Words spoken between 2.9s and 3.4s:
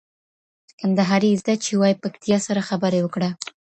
وکړه